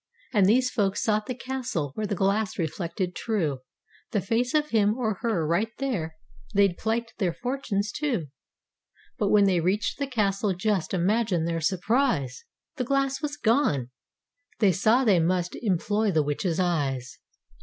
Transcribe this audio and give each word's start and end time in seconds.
And 0.33 0.47
these 0.47 0.71
folks 0.71 1.03
sought 1.03 1.27
the 1.27 1.35
castle 1.35 1.91
where 1.93 2.07
The 2.07 2.15
glass 2.15 2.57
reflected 2.57 3.13
true 3.15 3.59
The 4.09 4.19
face 4.21 4.55
of 4.55 4.69
him 4.69 4.97
or 4.97 5.19
her 5.21 5.45
right 5.45 5.69
there, 5.77 6.15
They'd 6.55 6.75
plight 6.79 7.13
their 7.19 7.35
fortunes 7.35 7.91
to. 7.97 8.25
But 9.19 9.29
when 9.29 9.45
they 9.45 9.59
reached 9.59 9.99
the 9.99 10.07
castle 10.07 10.55
just 10.55 10.95
Imagine 10.95 11.45
their 11.45 11.61
surprise! 11.61 12.45
The 12.77 12.83
glass 12.83 13.21
was 13.21 13.37
gone! 13.37 13.91
They 14.57 14.71
saw 14.71 15.03
they 15.03 15.19
must 15.19 15.55
Employ 15.61 16.09
the 16.09 16.23
witches 16.23 16.59
eyes. 16.59 17.19